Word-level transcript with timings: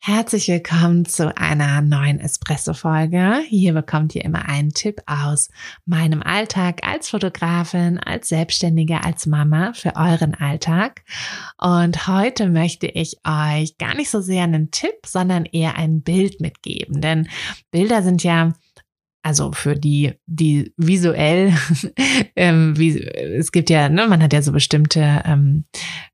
Herzlich 0.00 0.46
willkommen 0.46 1.04
zu 1.04 1.36
einer 1.36 1.82
neuen 1.82 2.20
Espresso-Folge. 2.20 3.40
Hier 3.48 3.74
bekommt 3.74 4.14
ihr 4.14 4.24
immer 4.24 4.48
einen 4.48 4.70
Tipp 4.70 5.02
aus 5.06 5.50
meinem 5.86 6.22
Alltag 6.22 6.86
als 6.86 7.10
Fotografin, 7.10 7.98
als 7.98 8.28
Selbstständige, 8.28 9.04
als 9.04 9.26
Mama 9.26 9.72
für 9.74 9.96
euren 9.96 10.34
Alltag. 10.34 11.02
Und 11.58 12.06
heute 12.06 12.48
möchte 12.48 12.86
ich 12.86 13.18
euch 13.26 13.76
gar 13.76 13.94
nicht 13.96 14.08
so 14.08 14.20
sehr 14.20 14.44
einen 14.44 14.70
Tipp, 14.70 15.04
sondern 15.04 15.44
eher 15.44 15.76
ein 15.76 16.00
Bild 16.00 16.40
mitgeben. 16.40 17.00
Denn 17.00 17.28
Bilder 17.72 18.02
sind 18.02 18.22
ja 18.22 18.52
also 19.22 19.52
für 19.52 19.74
die, 19.74 20.14
die 20.26 20.72
visuell, 20.76 21.52
ähm, 22.36 22.78
wie, 22.78 23.00
es 23.00 23.52
gibt 23.52 23.70
ja, 23.70 23.88
ne, 23.88 24.06
man 24.06 24.22
hat 24.22 24.32
ja 24.32 24.42
so 24.42 24.52
bestimmte, 24.52 25.22
ähm, 25.24 25.64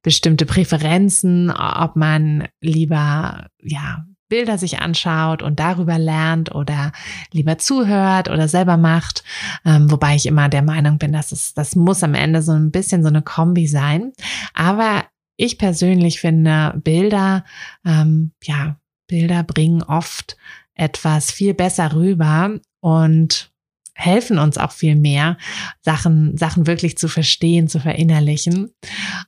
bestimmte 0.03 0.47
Präferenzen, 0.47 1.51
ob 1.51 1.97
man 1.97 2.49
lieber, 2.61 3.49
ja, 3.63 4.05
Bilder 4.29 4.59
sich 4.59 4.81
anschaut 4.81 5.43
und 5.43 5.61
darüber 5.61 5.99
lernt 5.99 6.55
oder 6.55 6.93
lieber 7.31 7.59
zuhört 7.59 8.31
oder 8.31 8.49
selber 8.49 8.77
macht. 8.77 9.23
Ähm, 9.65 9.91
wobei 9.91 10.17
ich 10.17 10.27
immer 10.27 10.49
der 10.49 10.63
Meinung 10.63 10.99
bin, 10.99 11.13
dass 11.13 11.31
es, 11.31 11.55
das 11.55 11.77
muss 11.77 12.03
am 12.03 12.15
Ende 12.15 12.43
so 12.43 12.53
ein 12.53 12.71
bisschen 12.71 13.03
so 13.03 13.09
eine 13.09 13.23
Kombi 13.23 13.67
sein. 13.67 14.13
Aber 14.55 15.05
ich 15.37 15.59
persönlich 15.59 16.21
finde 16.21 16.81
Bilder, 16.83 17.45
ähm, 17.85 18.33
ja, 18.43 18.77
Bilder 19.07 19.43
bringen 19.43 19.83
oft 19.83 20.37
etwas 20.75 21.31
viel 21.31 21.55
besser 21.55 21.95
rüber 21.95 22.59
und 22.81 23.51
helfen 23.95 24.39
uns 24.39 24.59
auch 24.59 24.73
viel 24.73 24.97
mehr, 24.97 25.39
Sachen, 25.81 26.37
Sachen 26.37 26.67
wirklich 26.67 26.99
zu 26.99 27.09
verstehen, 27.09 27.69
zu 27.69 27.81
verinnerlichen. 27.81 28.73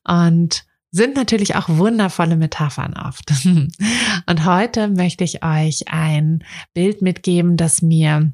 Und 0.04 0.64
sind 0.90 1.14
natürlich 1.14 1.56
auch 1.56 1.68
wundervolle 1.68 2.36
Metaphern 2.36 2.94
oft. 2.94 3.30
Und 3.44 4.44
heute 4.44 4.88
möchte 4.88 5.24
ich 5.24 5.44
euch 5.44 5.88
ein 5.88 6.42
Bild 6.74 7.02
mitgeben, 7.02 7.56
das 7.56 7.82
mir 7.82 8.32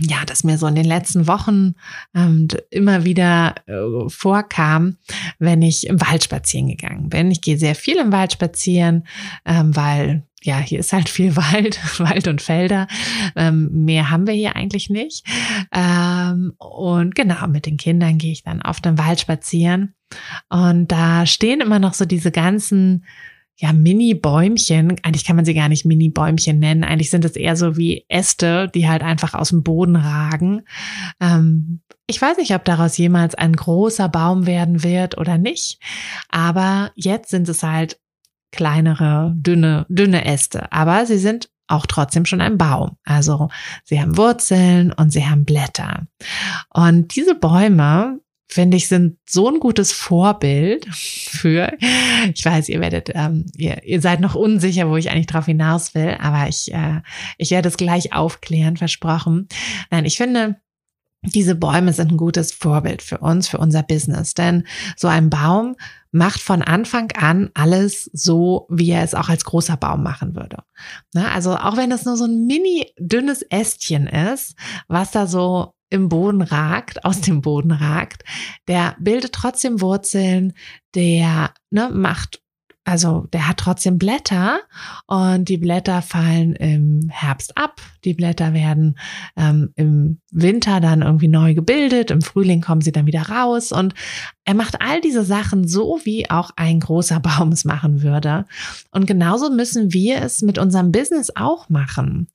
ja, 0.00 0.24
das 0.26 0.44
mir 0.44 0.58
so 0.58 0.66
in 0.66 0.74
den 0.74 0.84
letzten 0.84 1.26
Wochen 1.26 1.74
ähm, 2.14 2.48
immer 2.70 3.04
wieder 3.04 3.54
äh, 3.66 4.08
vorkam, 4.08 4.96
wenn 5.38 5.62
ich 5.62 5.86
im 5.86 6.00
Wald 6.00 6.24
spazieren 6.24 6.68
gegangen 6.68 7.08
bin. 7.08 7.30
Ich 7.30 7.40
gehe 7.40 7.58
sehr 7.58 7.74
viel 7.74 7.96
im 7.96 8.12
Wald 8.12 8.32
spazieren, 8.32 9.06
ähm, 9.44 9.74
weil 9.76 10.26
ja, 10.42 10.58
hier 10.58 10.80
ist 10.80 10.92
halt 10.92 11.08
viel 11.08 11.36
Wald, 11.36 11.78
Wald 11.98 12.28
und 12.28 12.40
Felder. 12.40 12.86
Ähm, 13.36 13.84
mehr 13.84 14.10
haben 14.10 14.26
wir 14.26 14.34
hier 14.34 14.56
eigentlich 14.56 14.90
nicht. 14.90 15.26
Ähm, 15.72 16.54
und 16.58 17.14
genau, 17.14 17.46
mit 17.46 17.66
den 17.66 17.76
Kindern 17.76 18.18
gehe 18.18 18.32
ich 18.32 18.42
dann 18.42 18.62
auf 18.62 18.80
den 18.80 18.98
Wald 18.98 19.20
spazieren. 19.20 19.94
Und 20.48 20.88
da 20.88 21.26
stehen 21.26 21.60
immer 21.60 21.78
noch 21.78 21.94
so 21.94 22.04
diese 22.04 22.32
ganzen 22.32 23.04
ja, 23.60 23.74
Mini-Bäumchen. 23.74 24.96
Eigentlich 25.02 25.26
kann 25.26 25.36
man 25.36 25.44
sie 25.44 25.52
gar 25.52 25.68
nicht 25.68 25.84
Mini-Bäumchen 25.84 26.58
nennen. 26.58 26.82
Eigentlich 26.82 27.10
sind 27.10 27.26
es 27.26 27.36
eher 27.36 27.56
so 27.56 27.76
wie 27.76 28.06
Äste, 28.08 28.70
die 28.74 28.88
halt 28.88 29.02
einfach 29.02 29.34
aus 29.34 29.50
dem 29.50 29.62
Boden 29.62 29.96
ragen. 29.96 30.62
Ähm, 31.20 31.82
ich 32.06 32.22
weiß 32.22 32.38
nicht, 32.38 32.54
ob 32.54 32.64
daraus 32.64 32.96
jemals 32.96 33.34
ein 33.34 33.54
großer 33.54 34.08
Baum 34.08 34.46
werden 34.46 34.82
wird 34.82 35.18
oder 35.18 35.36
nicht. 35.36 35.78
Aber 36.30 36.90
jetzt 36.94 37.28
sind 37.28 37.50
es 37.50 37.62
halt 37.62 38.00
kleinere, 38.50 39.34
dünne, 39.36 39.84
dünne 39.90 40.24
Äste. 40.24 40.72
Aber 40.72 41.04
sie 41.04 41.18
sind 41.18 41.50
auch 41.66 41.84
trotzdem 41.84 42.24
schon 42.24 42.40
ein 42.40 42.56
Baum. 42.56 42.96
Also 43.04 43.50
sie 43.84 44.00
haben 44.00 44.16
Wurzeln 44.16 44.90
und 44.90 45.12
sie 45.12 45.26
haben 45.26 45.44
Blätter. 45.44 46.06
Und 46.72 47.14
diese 47.14 47.34
Bäume 47.34 48.20
finde 48.50 48.76
ich, 48.76 48.88
sind 48.88 49.18
so 49.28 49.48
ein 49.48 49.60
gutes 49.60 49.92
Vorbild 49.92 50.86
für, 50.92 51.72
ich 52.34 52.44
weiß, 52.44 52.68
ihr 52.68 52.80
werdet, 52.80 53.10
ähm, 53.14 53.46
ihr, 53.56 53.84
ihr 53.84 54.00
seid 54.00 54.20
noch 54.20 54.34
unsicher, 54.34 54.88
wo 54.88 54.96
ich 54.96 55.10
eigentlich 55.10 55.26
drauf 55.26 55.46
hinaus 55.46 55.94
will, 55.94 56.16
aber 56.20 56.48
ich, 56.48 56.72
äh, 56.74 57.00
ich 57.38 57.52
werde 57.52 57.68
es 57.68 57.76
gleich 57.76 58.12
aufklären, 58.12 58.76
versprochen. 58.76 59.48
Nein, 59.90 60.04
ich 60.04 60.16
finde, 60.16 60.56
diese 61.22 61.54
Bäume 61.54 61.92
sind 61.92 62.12
ein 62.12 62.16
gutes 62.16 62.52
Vorbild 62.52 63.02
für 63.02 63.18
uns, 63.18 63.46
für 63.46 63.58
unser 63.58 63.82
Business. 63.82 64.34
Denn 64.34 64.66
so 64.96 65.06
ein 65.06 65.28
Baum 65.28 65.76
macht 66.12 66.40
von 66.40 66.62
Anfang 66.62 67.12
an 67.12 67.50
alles 67.54 68.10
so, 68.12 68.66
wie 68.70 68.90
er 68.90 69.04
es 69.04 69.14
auch 69.14 69.28
als 69.28 69.44
großer 69.44 69.76
Baum 69.76 70.02
machen 70.02 70.34
würde. 70.34 70.62
Na, 71.12 71.30
also 71.32 71.56
auch 71.56 71.76
wenn 71.76 71.92
es 71.92 72.04
nur 72.06 72.16
so 72.16 72.24
ein 72.24 72.46
mini 72.46 72.86
dünnes 72.98 73.42
Ästchen 73.42 74.06
ist, 74.06 74.56
was 74.88 75.10
da 75.10 75.26
so 75.26 75.74
im 75.90 76.08
Boden 76.08 76.42
ragt, 76.42 77.04
aus 77.04 77.20
dem 77.20 77.42
Boden 77.42 77.72
ragt, 77.72 78.24
der 78.68 78.96
bildet 79.00 79.32
trotzdem 79.32 79.80
Wurzeln, 79.80 80.54
der 80.94 81.52
ne, 81.70 81.90
macht 81.92 82.40
also 82.84 83.26
der 83.32 83.46
hat 83.46 83.58
trotzdem 83.58 83.98
Blätter 83.98 84.60
und 85.06 85.48
die 85.48 85.58
Blätter 85.58 86.00
fallen 86.00 86.54
im 86.54 87.08
Herbst 87.10 87.56
ab. 87.56 87.80
Die 88.04 88.14
Blätter 88.14 88.54
werden 88.54 88.98
ähm, 89.36 89.72
im 89.76 90.20
Winter 90.30 90.80
dann 90.80 91.02
irgendwie 91.02 91.28
neu 91.28 91.54
gebildet, 91.54 92.10
im 92.10 92.22
Frühling 92.22 92.62
kommen 92.62 92.80
sie 92.80 92.92
dann 92.92 93.06
wieder 93.06 93.28
raus 93.28 93.70
und 93.70 93.94
er 94.44 94.54
macht 94.54 94.80
all 94.80 95.00
diese 95.00 95.24
Sachen 95.24 95.68
so, 95.68 96.00
wie 96.04 96.30
auch 96.30 96.50
ein 96.56 96.80
großer 96.80 97.20
Baum 97.20 97.52
es 97.52 97.64
machen 97.64 98.02
würde. 98.02 98.46
Und 98.90 99.06
genauso 99.06 99.50
müssen 99.50 99.92
wir 99.92 100.22
es 100.22 100.40
mit 100.40 100.58
unserem 100.58 100.90
Business 100.90 101.30
auch 101.36 101.68
machen. 101.68 102.28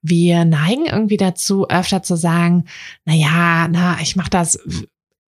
Wir 0.00 0.44
neigen 0.44 0.86
irgendwie 0.86 1.16
dazu, 1.16 1.68
öfter 1.68 2.02
zu 2.02 2.16
sagen, 2.16 2.64
na 3.04 3.14
ja, 3.14 3.68
na, 3.68 4.00
ich 4.00 4.14
mache 4.14 4.30
das 4.30 4.58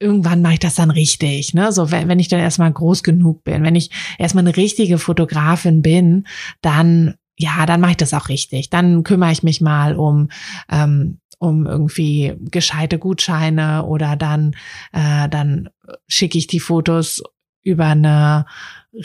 irgendwann 0.01 0.43
mache 0.43 0.55
ich 0.55 0.59
das 0.59 0.75
dann 0.75 0.91
richtig, 0.91 1.55
ne? 1.55 1.73
So, 1.73 1.91
wenn, 1.91 2.09
wenn 2.09 2.19
ich 2.19 2.29
dann 2.29 2.41
erstmal 2.41 2.73
groß 2.73 3.03
genug 3.03 3.45
bin, 3.45 3.63
wenn 3.63 3.77
ich 3.77 3.91
erstmal 4.19 4.45
eine 4.45 4.57
richtige 4.57 4.99
Fotografin 4.99 5.83
bin, 5.83 6.27
dann, 6.63 7.15
ja, 7.39 7.67
dann 7.67 7.81
mache 7.81 7.93
ich 7.93 7.97
das 7.99 8.15
auch 8.15 8.29
richtig. 8.29 8.71
Dann 8.71 9.05
kümmere 9.05 9.31
ich 9.31 9.43
mich 9.43 9.61
mal 9.61 9.95
um, 9.95 10.31
ähm, 10.71 11.19
um 11.39 11.67
irgendwie 11.67 12.35
gescheite 12.51 12.99
Gutscheine 12.99 13.85
oder 13.85 14.17
dann, 14.17 14.57
äh, 14.93 15.29
dann 15.29 15.69
schicke 16.09 16.39
ich 16.39 16.47
die 16.47 16.61
Fotos 16.61 17.23
über 17.63 17.87
eine 17.87 18.47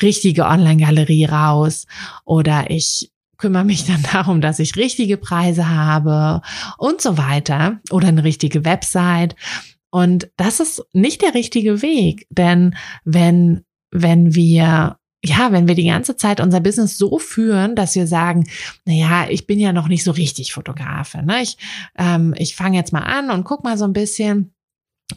richtige 0.01 0.45
Online-Galerie 0.45 1.25
raus 1.25 1.87
oder 2.23 2.69
ich 2.69 3.11
kümmere 3.37 3.65
mich 3.65 3.85
dann 3.87 4.03
darum, 4.13 4.39
dass 4.39 4.59
ich 4.59 4.77
richtige 4.77 5.17
Preise 5.17 5.69
habe 5.69 6.41
und 6.77 7.01
so 7.01 7.17
weiter 7.17 7.79
oder 7.91 8.07
eine 8.07 8.23
richtige 8.23 8.63
Website. 8.63 9.35
Und 9.95 10.29
das 10.35 10.59
ist 10.59 10.83
nicht 10.91 11.21
der 11.21 11.33
richtige 11.33 11.81
Weg, 11.81 12.27
denn 12.29 12.75
wenn, 13.05 13.63
wenn 13.91 14.35
wir 14.35 14.99
ja, 15.23 15.53
wenn 15.53 15.69
wir 15.69 15.75
die 15.75 15.87
ganze 15.87 16.17
Zeit 16.17 16.41
unser 16.41 16.59
Business 16.59 16.97
so 16.97 17.17
führen, 17.17 17.77
dass 17.77 17.95
wir 17.95 18.05
sagen, 18.05 18.45
na 18.83 18.93
ja, 18.93 19.29
ich 19.29 19.47
bin 19.47 19.57
ja 19.57 19.71
noch 19.71 19.87
nicht 19.87 20.03
so 20.03 20.11
richtig 20.11 20.51
Fotografin. 20.51 21.25
Ne? 21.25 21.41
Ich, 21.41 21.57
ähm, 21.97 22.35
ich 22.37 22.57
fange 22.57 22.75
jetzt 22.77 22.91
mal 22.91 23.03
an 23.03 23.31
und 23.31 23.45
guck 23.45 23.63
mal 23.63 23.77
so 23.77 23.85
ein 23.85 23.93
bisschen. 23.93 24.53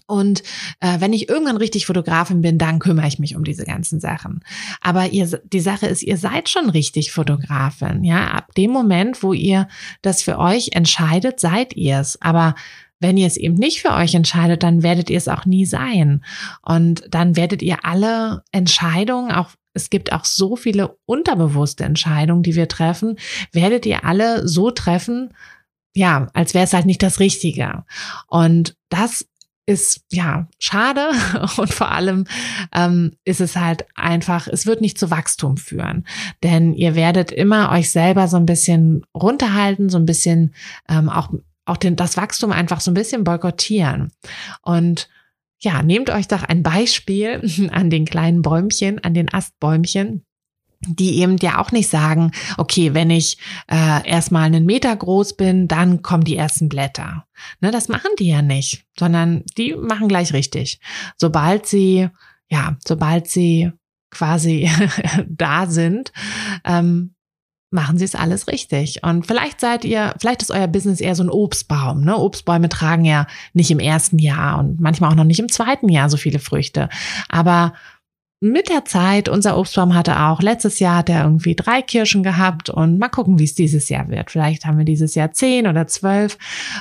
Und 0.06 0.44
äh, 0.78 1.00
wenn 1.00 1.12
ich 1.12 1.28
irgendwann 1.28 1.56
richtig 1.56 1.84
Fotografin 1.84 2.40
bin, 2.40 2.56
dann 2.56 2.78
kümmere 2.78 3.08
ich 3.08 3.18
mich 3.18 3.34
um 3.34 3.42
diese 3.42 3.64
ganzen 3.64 3.98
Sachen. 3.98 4.44
Aber 4.80 5.08
ihr, 5.08 5.26
die 5.26 5.60
Sache 5.60 5.88
ist, 5.88 6.04
ihr 6.04 6.18
seid 6.18 6.48
schon 6.48 6.70
richtig 6.70 7.10
Fotografin. 7.10 8.04
Ja, 8.04 8.28
ab 8.28 8.54
dem 8.54 8.70
Moment, 8.70 9.24
wo 9.24 9.32
ihr 9.32 9.66
das 10.02 10.22
für 10.22 10.38
euch 10.38 10.70
entscheidet, 10.72 11.40
seid 11.40 11.74
ihr 11.74 11.98
es. 11.98 12.22
Aber 12.22 12.54
wenn 13.00 13.16
ihr 13.16 13.26
es 13.26 13.36
eben 13.36 13.54
nicht 13.54 13.80
für 13.80 13.92
euch 13.92 14.14
entscheidet, 14.14 14.62
dann 14.62 14.82
werdet 14.82 15.10
ihr 15.10 15.18
es 15.18 15.28
auch 15.28 15.44
nie 15.46 15.66
sein. 15.66 16.24
Und 16.62 17.04
dann 17.10 17.36
werdet 17.36 17.62
ihr 17.62 17.84
alle 17.84 18.42
Entscheidungen, 18.52 19.32
auch 19.32 19.50
es 19.74 19.90
gibt 19.90 20.12
auch 20.12 20.24
so 20.24 20.56
viele 20.56 20.96
unterbewusste 21.06 21.84
Entscheidungen, 21.84 22.42
die 22.42 22.56
wir 22.56 22.68
treffen, 22.68 23.16
werdet 23.52 23.86
ihr 23.86 24.04
alle 24.04 24.48
so 24.48 24.70
treffen, 24.70 25.32
ja, 25.94 26.28
als 26.34 26.54
wäre 26.54 26.64
es 26.64 26.72
halt 26.72 26.86
nicht 26.86 27.02
das 27.02 27.20
Richtige. 27.20 27.84
Und 28.26 28.76
das 28.88 29.26
ist 29.66 30.00
ja 30.10 30.48
schade 30.58 31.10
und 31.58 31.72
vor 31.72 31.90
allem 31.90 32.24
ähm, 32.72 33.12
ist 33.24 33.40
es 33.40 33.54
halt 33.54 33.84
einfach, 33.94 34.48
es 34.48 34.66
wird 34.66 34.80
nicht 34.80 34.98
zu 34.98 35.10
Wachstum 35.10 35.58
führen, 35.58 36.06
denn 36.42 36.72
ihr 36.72 36.94
werdet 36.94 37.30
immer 37.30 37.70
euch 37.70 37.90
selber 37.90 38.28
so 38.28 38.38
ein 38.38 38.46
bisschen 38.46 39.04
runterhalten, 39.14 39.90
so 39.90 39.98
ein 39.98 40.06
bisschen 40.06 40.54
ähm, 40.88 41.10
auch 41.10 41.30
auch 41.68 41.76
den, 41.76 41.96
das 41.96 42.16
Wachstum 42.16 42.52
einfach 42.52 42.80
so 42.80 42.90
ein 42.90 42.94
bisschen 42.94 43.24
boykottieren 43.24 44.12
und 44.62 45.08
ja, 45.60 45.82
nehmt 45.82 46.08
euch 46.10 46.28
doch 46.28 46.44
ein 46.44 46.62
Beispiel 46.62 47.42
an 47.72 47.90
den 47.90 48.04
kleinen 48.04 48.42
Bäumchen, 48.42 49.02
an 49.02 49.14
den 49.14 49.32
Astbäumchen 49.32 50.24
die 50.86 51.18
eben 51.18 51.36
ja 51.38 51.58
auch 51.58 51.72
nicht 51.72 51.88
sagen, 51.88 52.32
okay, 52.56 52.94
wenn 52.94 53.10
ich 53.10 53.38
äh, 53.68 54.08
erstmal 54.08 54.44
einen 54.44 54.64
Meter 54.64 54.94
groß 54.94 55.36
bin, 55.36 55.66
dann 55.66 56.02
kommen 56.02 56.24
die 56.24 56.36
ersten 56.36 56.68
Blätter. 56.68 57.26
Ne, 57.60 57.70
das 57.70 57.88
machen 57.88 58.10
die 58.18 58.28
ja 58.28 58.42
nicht, 58.42 58.84
sondern 58.98 59.42
die 59.56 59.74
machen 59.74 60.08
gleich 60.08 60.32
richtig. 60.32 60.80
Sobald 61.16 61.66
sie, 61.66 62.08
ja, 62.48 62.76
sobald 62.86 63.28
sie 63.28 63.72
quasi 64.10 64.70
da 65.28 65.66
sind, 65.66 66.12
ähm, 66.64 67.14
machen 67.70 67.98
sie 67.98 68.04
es 68.04 68.14
alles 68.14 68.48
richtig. 68.48 69.02
Und 69.02 69.26
vielleicht 69.26 69.60
seid 69.60 69.84
ihr, 69.84 70.14
vielleicht 70.18 70.42
ist 70.42 70.50
euer 70.50 70.66
Business 70.66 71.00
eher 71.00 71.14
so 71.14 71.22
ein 71.22 71.30
Obstbaum. 71.30 72.02
Ne? 72.02 72.16
Obstbäume 72.16 72.68
tragen 72.68 73.04
ja 73.04 73.26
nicht 73.52 73.70
im 73.70 73.78
ersten 73.78 74.18
Jahr 74.18 74.58
und 74.58 74.80
manchmal 74.80 75.10
auch 75.10 75.16
noch 75.16 75.24
nicht 75.24 75.40
im 75.40 75.50
zweiten 75.50 75.88
Jahr 75.88 76.08
so 76.08 76.16
viele 76.16 76.38
Früchte. 76.38 76.88
Aber 77.28 77.74
mit 78.40 78.68
der 78.68 78.84
Zeit, 78.84 79.28
unser 79.28 79.58
Obstbaum 79.58 79.94
hatte 79.94 80.20
auch, 80.20 80.40
letztes 80.40 80.78
Jahr 80.78 80.98
hat 80.98 81.08
er 81.08 81.24
irgendwie 81.24 81.56
drei 81.56 81.82
Kirschen 81.82 82.22
gehabt 82.22 82.70
und 82.70 82.98
mal 82.98 83.08
gucken, 83.08 83.38
wie 83.40 83.44
es 83.44 83.56
dieses 83.56 83.88
Jahr 83.88 84.08
wird. 84.08 84.30
Vielleicht 84.30 84.64
haben 84.64 84.78
wir 84.78 84.84
dieses 84.84 85.16
Jahr 85.16 85.32
zehn 85.32 85.66
oder 85.66 85.88
zwölf. 85.88 86.38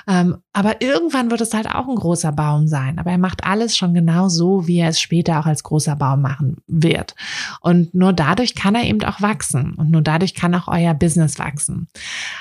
Ähm, 0.08 0.38
aber 0.54 0.82
irgendwann 0.82 1.32
wird 1.32 1.42
es 1.42 1.56
halt 1.56 1.68
auch 1.68 1.88
ein 1.88 1.96
großer 1.96 2.32
Baum 2.32 2.68
sein. 2.68 3.00
Aber 3.00 3.10
er 3.10 3.18
macht 3.18 3.44
alles 3.44 3.76
schon 3.76 3.96
genau 3.96 4.30
so, 4.30 4.68
wie 4.68 4.78
er 4.78 4.90
es 4.90 5.02
später 5.02 5.40
auch 5.40 5.48
als 5.48 5.64
großer 5.64 5.96
Baum 5.96 6.22
machen 6.22 6.58
wird. 6.68 7.16
Und 7.62 7.94
nur 7.96 8.14
dadurch 8.14 8.54
kann 8.54 8.76
er 8.76 8.84
eben 8.84 9.04
auch 9.04 9.22
wachsen. 9.22 9.74
Und 9.74 9.90
nur 9.90 10.04
dadurch 10.04 10.36
kann 10.36 10.54
auch 10.54 10.68
euer 10.68 10.94
Business 10.94 11.40
wachsen. 11.40 11.88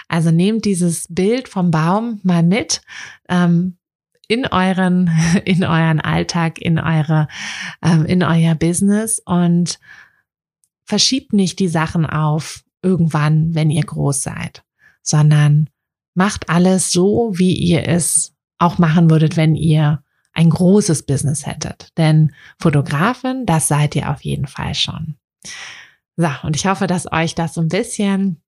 Also 0.09 0.31
nehmt 0.31 0.67
dieses 0.67 1.07
Bild 1.09 1.49
vom 1.49 1.71
Baum 1.71 2.21
mal 2.23 2.43
mit. 2.43 2.83
Ähm, 3.31 3.79
in 4.29 4.47
euren, 4.47 5.11
in 5.45 5.65
euren 5.65 6.01
Alltag, 6.01 6.59
in 6.59 6.79
eure, 6.79 7.29
ähm, 7.83 8.05
in 8.07 8.23
euer 8.23 8.55
Business 8.55 9.21
und 9.25 9.79
verschiebt 10.85 11.33
nicht 11.33 11.59
die 11.59 11.69
Sachen 11.69 12.07
auf 12.07 12.65
irgendwann, 12.83 13.55
wenn 13.55 13.71
ihr 13.71 13.85
groß 13.85 14.23
seid, 14.23 14.65
sondern 15.03 15.69
macht 16.15 16.49
alles 16.49 16.93
so, 16.93 17.33
wie 17.35 17.55
ihr 17.55 17.89
es 17.89 18.35
auch 18.59 18.79
machen 18.79 19.11
würdet, 19.11 19.37
wenn 19.37 19.55
ihr 19.55 20.03
ein 20.33 20.51
großes 20.51 21.05
Business 21.05 21.47
hättet. 21.47 21.93
Denn 21.97 22.33
Fotografin, 22.59 23.47
das 23.47 23.69
seid 23.69 23.97
ihr 23.97 24.11
auf 24.11 24.23
jeden 24.23 24.47
Fall 24.47 24.75
schon. 24.75 25.17
So, 26.17 26.29
und 26.43 26.57
ich 26.57 26.67
hoffe, 26.67 26.87
dass 26.87 27.11
euch 27.11 27.35
das 27.35 27.55
so 27.55 27.61
ein 27.61 27.69
bisschen 27.69 28.43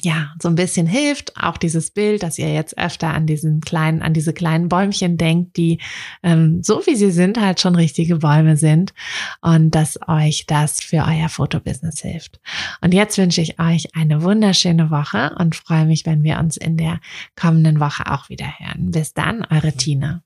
ja, 0.00 0.32
so 0.40 0.48
ein 0.48 0.54
bisschen 0.54 0.86
hilft. 0.86 1.36
Auch 1.36 1.56
dieses 1.56 1.90
Bild, 1.90 2.22
dass 2.22 2.38
ihr 2.38 2.52
jetzt 2.52 2.78
öfter 2.78 3.08
an 3.08 3.26
diesen 3.26 3.60
kleinen, 3.60 4.02
an 4.02 4.14
diese 4.14 4.32
kleinen 4.32 4.68
Bäumchen 4.68 5.16
denkt, 5.16 5.56
die 5.56 5.78
ähm, 6.22 6.62
so 6.62 6.86
wie 6.86 6.96
sie 6.96 7.10
sind, 7.10 7.40
halt 7.40 7.60
schon 7.60 7.76
richtige 7.76 8.16
Bäume 8.16 8.56
sind 8.56 8.94
und 9.40 9.74
dass 9.74 9.98
euch 10.08 10.46
das 10.46 10.80
für 10.80 11.04
euer 11.06 11.28
Fotobusiness 11.28 12.00
hilft. 12.00 12.40
Und 12.80 12.94
jetzt 12.94 13.18
wünsche 13.18 13.40
ich 13.40 13.60
euch 13.60 13.94
eine 13.94 14.22
wunderschöne 14.22 14.90
Woche 14.90 15.34
und 15.38 15.56
freue 15.56 15.86
mich, 15.86 16.06
wenn 16.06 16.22
wir 16.22 16.38
uns 16.38 16.56
in 16.56 16.76
der 16.76 17.00
kommenden 17.34 17.80
Woche 17.80 18.10
auch 18.10 18.28
wieder 18.28 18.58
hören. 18.58 18.90
Bis 18.90 19.14
dann, 19.14 19.46
eure 19.50 19.72
Tina. 19.72 20.25